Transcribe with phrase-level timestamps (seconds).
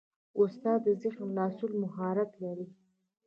[0.41, 2.67] استاد د ذهن خلاصولو مهارت لري.